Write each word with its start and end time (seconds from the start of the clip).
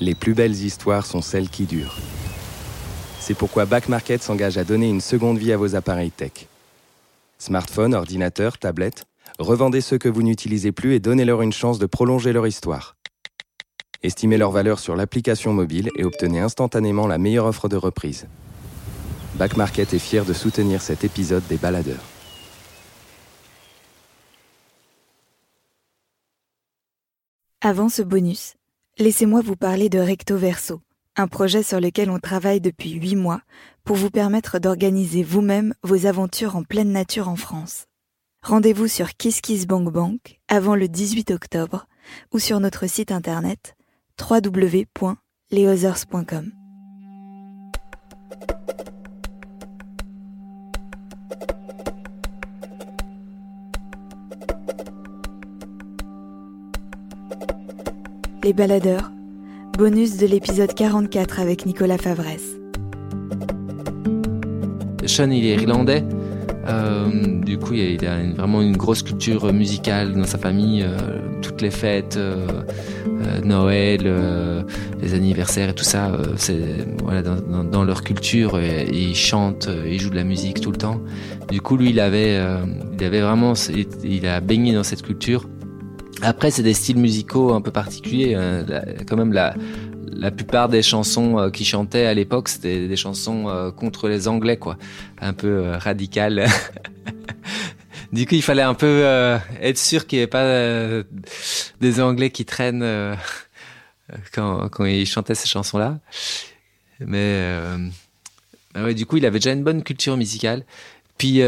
Les 0.00 0.14
plus 0.14 0.34
belles 0.34 0.54
histoires 0.54 1.06
sont 1.06 1.22
celles 1.22 1.48
qui 1.48 1.66
durent. 1.66 1.96
C'est 3.20 3.34
pourquoi 3.34 3.64
Back 3.64 3.88
Market 3.88 4.22
s'engage 4.22 4.58
à 4.58 4.64
donner 4.64 4.88
une 4.88 5.00
seconde 5.00 5.38
vie 5.38 5.52
à 5.52 5.56
vos 5.56 5.76
appareils 5.76 6.10
tech. 6.10 6.48
Smartphones, 7.38 7.94
ordinateurs, 7.94 8.58
tablettes, 8.58 9.04
revendez 9.38 9.80
ceux 9.80 9.98
que 9.98 10.08
vous 10.08 10.22
n'utilisez 10.22 10.72
plus 10.72 10.94
et 10.94 11.00
donnez-leur 11.00 11.42
une 11.42 11.52
chance 11.52 11.78
de 11.78 11.86
prolonger 11.86 12.32
leur 12.32 12.46
histoire. 12.46 12.96
Estimez 14.02 14.36
leur 14.36 14.50
valeur 14.50 14.78
sur 14.78 14.96
l'application 14.96 15.52
mobile 15.52 15.88
et 15.96 16.04
obtenez 16.04 16.40
instantanément 16.40 17.06
la 17.06 17.18
meilleure 17.18 17.46
offre 17.46 17.68
de 17.68 17.76
reprise. 17.76 18.26
Back 19.36 19.56
Market 19.56 19.94
est 19.94 19.98
fier 19.98 20.24
de 20.24 20.32
soutenir 20.32 20.82
cet 20.82 21.04
épisode 21.04 21.46
des 21.48 21.56
baladeurs. 21.56 22.04
Avant 27.62 27.88
ce 27.88 28.02
bonus, 28.02 28.56
laissez-moi 28.98 29.40
vous 29.40 29.56
parler 29.56 29.88
de 29.88 29.98
Recto 29.98 30.36
Verso, 30.36 30.82
un 31.16 31.26
projet 31.28 31.62
sur 31.62 31.80
lequel 31.80 32.10
on 32.10 32.18
travaille 32.18 32.60
depuis 32.60 32.90
huit 32.92 33.16
mois 33.16 33.40
pour 33.84 33.96
vous 33.96 34.10
permettre 34.10 34.58
d'organiser 34.58 35.22
vous-même 35.22 35.72
vos 35.82 36.04
aventures 36.06 36.56
en 36.56 36.62
pleine 36.62 36.92
nature 36.92 37.28
en 37.28 37.36
France. 37.36 37.86
Rendez-vous 38.42 38.88
sur 38.88 39.14
KissKissBankBank 39.14 40.40
avant 40.48 40.76
le 40.76 40.88
18 40.88 41.30
octobre 41.30 41.86
ou 42.32 42.38
sur 42.38 42.60
notre 42.60 42.86
site 42.86 43.10
internet 43.10 43.74
www.leothers.com. 44.20 46.63
Les 58.44 58.52
baladeurs, 58.52 59.10
bonus 59.78 60.18
de 60.18 60.26
l'épisode 60.26 60.74
44 60.74 61.40
avec 61.40 61.64
Nicolas 61.64 61.96
Favresse. 61.96 62.58
Sean, 65.06 65.30
il 65.30 65.46
est 65.46 65.54
irlandais. 65.54 66.04
Euh, 66.68 67.40
du 67.40 67.56
coup, 67.56 67.72
il 67.72 68.04
a 68.04 68.18
vraiment 68.36 68.60
une 68.60 68.76
grosse 68.76 69.02
culture 69.02 69.50
musicale 69.50 70.12
dans 70.12 70.26
sa 70.26 70.36
famille. 70.36 70.82
Euh, 70.82 71.20
toutes 71.40 71.62
les 71.62 71.70
fêtes, 71.70 72.18
euh, 72.18 72.60
Noël, 73.42 74.02
les 75.00 75.14
anniversaires 75.14 75.70
et 75.70 75.74
tout 75.74 75.82
ça, 75.82 76.12
c'est 76.36 76.84
dans, 77.72 77.84
leur 77.84 78.02
culture. 78.02 78.60
ils 78.60 79.14
chantent, 79.14 79.70
ils 79.86 79.98
jouent 79.98 80.10
de 80.10 80.16
la 80.16 80.24
musique 80.24 80.60
tout 80.60 80.70
le 80.70 80.76
temps. 80.76 81.00
Du 81.50 81.62
coup, 81.62 81.78
lui, 81.78 81.90
il 81.90 82.00
avait, 82.00 82.38
il 82.92 83.04
avait 83.04 83.22
vraiment, 83.22 83.54
il 84.04 84.26
a 84.26 84.40
baigné 84.40 84.74
dans 84.74 84.82
cette 84.82 85.00
culture. 85.00 85.48
Après, 86.24 86.50
c'est 86.50 86.62
des 86.62 86.74
styles 86.74 86.98
musicaux 86.98 87.52
un 87.52 87.60
peu 87.60 87.70
particuliers. 87.70 88.34
Hein. 88.34 88.64
quand 89.06 89.16
même, 89.16 89.32
la, 89.32 89.54
la 90.16 90.30
plupart 90.30 90.68
des 90.68 90.82
chansons 90.82 91.38
euh, 91.38 91.50
qu'il 91.50 91.66
chantait 91.66 92.06
à 92.06 92.14
l'époque, 92.14 92.48
c'était 92.48 92.88
des 92.88 92.96
chansons 92.96 93.48
euh, 93.48 93.70
contre 93.70 94.08
les 94.08 94.28
Anglais, 94.28 94.56
quoi. 94.56 94.78
Un 95.20 95.32
peu 95.32 95.48
euh, 95.48 95.78
radicales. 95.78 96.46
du 98.12 98.26
coup, 98.26 98.34
il 98.34 98.42
fallait 98.42 98.62
un 98.62 98.74
peu 98.74 99.02
être 99.60 99.78
sûr 99.78 100.06
qu'il 100.06 100.18
n'y 100.18 100.22
ait 100.22 100.28
pas 100.28 101.02
des 101.80 102.00
Anglais 102.00 102.30
qui 102.30 102.44
traînent 102.44 102.84
quand, 104.32 104.68
quand 104.68 104.84
il 104.84 105.06
chantait 105.06 105.34
ces 105.34 105.48
chansons-là. 105.48 105.98
Mais 107.00 107.50
bah 108.74 108.84
ouais, 108.84 108.94
du 108.94 109.04
coup, 109.04 109.16
il 109.16 109.26
avait 109.26 109.38
déjà 109.38 109.52
une 109.52 109.64
bonne 109.64 109.82
culture 109.82 110.16
musicale. 110.16 110.64
Puis 111.18 111.40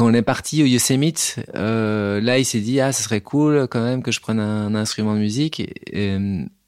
quand 0.00 0.06
on 0.06 0.14
est 0.14 0.22
parti 0.22 0.62
au 0.62 0.66
Yosemite, 0.66 1.36
euh, 1.54 2.22
là, 2.22 2.38
il 2.38 2.46
s'est 2.46 2.60
dit 2.60 2.80
ah, 2.80 2.90
ce 2.90 3.02
serait 3.02 3.20
cool 3.20 3.68
quand 3.68 3.82
même 3.82 4.02
que 4.02 4.10
je 4.10 4.20
prenne 4.20 4.40
un, 4.40 4.74
instrument 4.74 5.12
de 5.12 5.18
musique. 5.18 5.60
Et, 5.92 6.16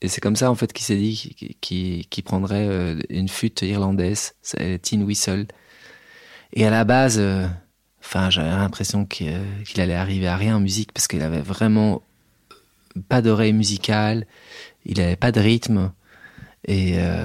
c'est 0.07 0.21
comme 0.21 0.37
ça 0.37 0.51
en 0.51 0.55
fait 0.55 0.71
qu'il 0.75 0.85
s'est 0.85 0.97
dit 0.97 1.57
qu'il 1.63 2.23
prendrait 2.25 2.67
euh, 2.69 3.01
une 3.09 3.31
flûte 3.31 3.63
irlandaise, 3.63 4.35
Tin 4.83 5.01
Whistle. 5.01 5.47
Et 6.53 6.67
à 6.67 6.71
la 6.71 6.85
base, 6.85 7.17
euh, 7.19 7.47
enfin, 8.01 8.29
j'avais 8.29 8.51
l'impression 8.51 9.07
qu'il 9.07 9.33
allait 9.79 9.95
arriver 9.95 10.29
à 10.29 10.37
rien 10.37 10.57
en 10.57 10.61
musique 10.61 10.93
parce 10.93 11.09
qu'il 11.09 11.23
avait 11.23 11.41
vraiment 11.41 12.03
pas 13.09 13.23
d'oreille 13.23 13.55
musicale, 13.55 14.27
il 14.85 15.01
avait 15.01 15.17
pas 15.17 15.33
de 15.33 15.41
rythme 15.41 15.91
et 16.69 16.99
euh, 16.99 17.25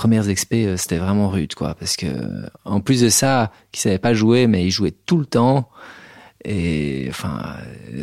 premières 0.00 0.30
expés, 0.30 0.64
euh, 0.64 0.78
c'était 0.78 0.96
vraiment 0.96 1.28
rude, 1.28 1.54
quoi. 1.54 1.74
Parce 1.74 1.94
que, 1.98 2.06
en 2.64 2.80
plus 2.80 3.02
de 3.02 3.10
ça, 3.10 3.52
qu'il 3.70 3.82
savait 3.82 3.98
pas 3.98 4.14
jouer, 4.14 4.46
mais 4.46 4.64
il 4.64 4.70
jouait 4.70 4.92
tout 4.92 5.18
le 5.18 5.26
temps. 5.26 5.68
Et, 6.42 7.06
enfin, 7.10 7.58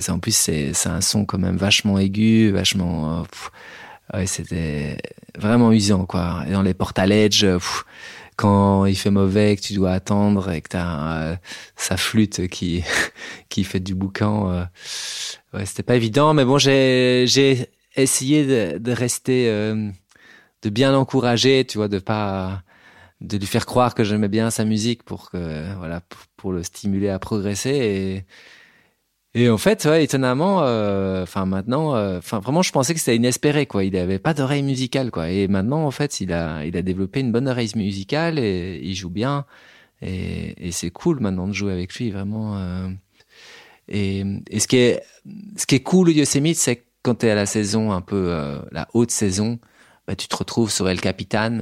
en 0.09 0.19
plus, 0.19 0.35
c'est, 0.35 0.73
un 0.85 1.01
son 1.01 1.25
quand 1.25 1.39
même 1.39 1.57
vachement 1.57 1.97
aigu, 1.97 2.51
vachement, 2.51 3.25
euh, 4.13 4.17
ouais, 4.17 4.27
c'était 4.27 4.99
vraiment 5.39 5.71
usant, 5.71 6.05
quoi. 6.05 6.43
Et 6.47 6.51
dans 6.51 6.61
les 6.61 6.75
portes 6.75 6.99
à 6.99 7.07
quand 8.35 8.85
il 8.85 8.95
fait 8.95 9.09
mauvais, 9.09 9.55
que 9.55 9.61
tu 9.61 9.73
dois 9.73 9.93
attendre 9.93 10.51
et 10.51 10.61
que 10.61 10.69
t'as 10.69 11.31
euh, 11.31 11.35
sa 11.75 11.97
flûte 11.97 12.47
qui, 12.47 12.83
qui 13.49 13.63
fait 13.63 13.79
du 13.79 13.95
boucan, 13.95 14.67
ouais, 15.55 15.65
c'était 15.65 15.81
pas 15.81 15.95
évident. 15.95 16.35
Mais 16.35 16.45
bon, 16.45 16.59
j'ai, 16.59 17.25
j'ai 17.27 17.71
essayé 17.95 18.45
de, 18.45 18.77
de 18.77 18.91
rester, 18.91 19.49
de 20.61 20.69
bien 20.69 20.91
l'encourager, 20.91 21.65
tu 21.65 21.77
vois, 21.77 21.87
de 21.87 21.99
pas 21.99 22.63
de 23.21 23.37
lui 23.37 23.47
faire 23.47 23.65
croire 23.65 23.95
que 23.95 24.03
j'aimais 24.03 24.27
bien 24.27 24.51
sa 24.51 24.65
musique 24.65 25.03
pour 25.03 25.31
que 25.31 25.75
voilà 25.77 26.01
pour, 26.37 26.51
le 26.51 26.63
stimuler 26.63 27.09
à 27.09 27.19
progresser. 27.19 27.71
Et 27.71 28.25
et 29.33 29.49
en 29.49 29.57
fait 29.57 29.85
ouais, 29.85 30.03
étonnamment 30.03 30.63
euh, 30.63 31.23
enfin 31.23 31.45
maintenant 31.45 31.95
euh, 31.95 32.19
enfin 32.19 32.39
vraiment 32.39 32.61
je 32.61 32.71
pensais 32.71 32.93
que 32.93 32.99
c'était 32.99 33.15
inespéré 33.15 33.65
quoi. 33.65 33.83
Il 33.83 33.95
avait 33.97 34.19
pas 34.19 34.33
d'oreille 34.33 34.63
musicale 34.63 35.11
quoi. 35.11 35.29
Et 35.29 35.47
maintenant 35.47 35.85
en 35.85 35.91
fait 35.91 36.21
il 36.21 36.31
a 36.33 36.65
il 36.65 36.77
a 36.77 36.81
développé 36.81 37.19
une 37.19 37.31
bonne 37.31 37.47
oreille 37.47 37.71
musicale 37.75 38.39
et 38.39 38.79
il 38.83 38.95
joue 38.95 39.09
bien. 39.09 39.45
Et, 40.01 40.67
et 40.67 40.71
c'est 40.71 40.91
cool 40.91 41.19
maintenant 41.19 41.47
de 41.47 41.53
jouer 41.53 41.73
avec 41.73 41.95
lui 41.95 42.11
vraiment 42.11 42.57
euh. 42.57 42.87
et, 43.87 44.23
et 44.49 44.59
ce 44.59 44.67
qui 44.67 44.77
est 44.77 45.01
ce 45.57 45.65
qui 45.65 45.75
est 45.75 45.83
cool 45.83 46.09
au 46.09 46.11
Yosemite 46.11 46.57
c'est 46.57 46.85
quand 47.01 47.15
tu 47.15 47.25
es 47.25 47.31
à 47.31 47.35
la 47.35 47.47
saison 47.47 47.91
un 47.91 48.01
peu 48.01 48.31
la 48.71 48.87
haute 48.93 49.11
saison 49.11 49.59
bah, 50.07 50.15
tu 50.15 50.27
te 50.27 50.35
retrouves 50.35 50.71
sur 50.71 50.89
El 50.89 51.01
Capitan 51.01 51.61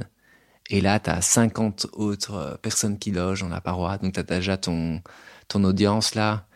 et 0.70 0.80
là, 0.80 0.98
tu 0.98 1.10
as 1.10 1.20
50 1.20 1.88
autres 1.92 2.34
euh, 2.34 2.54
personnes 2.56 2.98
qui 2.98 3.10
logent 3.10 3.40
dans 3.40 3.48
la 3.48 3.60
paroi. 3.60 3.98
Donc, 3.98 4.14
tu 4.14 4.20
as 4.20 4.24
déjà 4.24 4.56
ton, 4.56 5.00
ton 5.48 5.62
audience 5.64 6.14
là. 6.14 6.46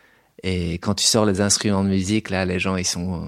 Et 0.43 0.73
quand 0.75 0.95
tu 0.95 1.05
sors 1.05 1.25
les 1.25 1.39
instruments 1.39 1.83
de 1.83 1.89
musique, 1.89 2.29
là, 2.29 2.45
les 2.45 2.59
gens, 2.59 2.75
ils 2.75 2.85
sont... 2.85 3.23
Euh, 3.23 3.27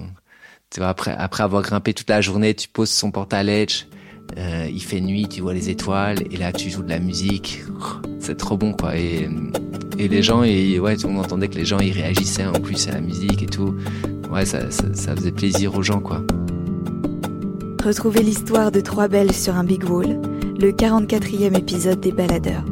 tu 0.70 0.80
vois, 0.80 0.88
après, 0.88 1.12
après 1.12 1.42
avoir 1.44 1.62
grimpé 1.62 1.94
toute 1.94 2.10
la 2.10 2.20
journée, 2.20 2.54
tu 2.54 2.68
poses 2.68 2.90
son 2.90 3.10
porte 3.10 3.32
euh, 4.36 4.68
il 4.72 4.82
fait 4.82 5.00
nuit, 5.00 5.28
tu 5.28 5.42
vois 5.42 5.52
les 5.52 5.68
étoiles, 5.68 6.22
et 6.30 6.36
là, 6.36 6.50
tu 6.50 6.70
joues 6.70 6.82
de 6.82 6.88
la 6.88 6.98
musique. 6.98 7.62
C'est 8.18 8.36
trop 8.36 8.56
bon, 8.56 8.72
quoi. 8.72 8.96
Et, 8.96 9.28
et 9.98 10.08
les 10.08 10.22
gens, 10.22 10.42
et, 10.42 10.80
ouais, 10.80 10.96
on 11.04 11.18
entendait 11.18 11.48
que 11.48 11.56
les 11.56 11.64
gens, 11.64 11.78
ils 11.78 11.92
réagissaient 11.92 12.46
en 12.46 12.58
plus 12.58 12.88
à 12.88 12.92
la 12.92 13.00
musique 13.00 13.42
et 13.42 13.46
tout. 13.46 13.76
Ouais, 14.30 14.46
ça, 14.46 14.70
ça, 14.70 14.92
ça 14.94 15.14
faisait 15.14 15.30
plaisir 15.30 15.76
aux 15.76 15.82
gens, 15.82 16.00
quoi. 16.00 16.22
Retrouvez 17.84 18.22
l'histoire 18.22 18.72
de 18.72 18.80
Trois 18.80 19.08
Belles 19.08 19.34
sur 19.34 19.56
un 19.56 19.62
Big 19.62 19.84
Wall, 19.84 20.18
le 20.58 20.72
44e 20.72 21.54
épisode 21.54 22.00
des 22.00 22.12
Baladeurs. 22.12 22.64